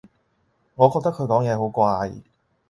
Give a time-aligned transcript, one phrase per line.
[0.73, 2.11] 我覺得佢講嘢好怪